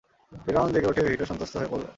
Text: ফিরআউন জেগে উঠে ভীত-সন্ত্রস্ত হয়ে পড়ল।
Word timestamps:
ফিরআউন 0.31 0.69
জেগে 0.73 0.89
উঠে 0.91 1.01
ভীত-সন্ত্রস্ত 1.07 1.53
হয়ে 1.57 1.71
পড়ল। 1.71 1.83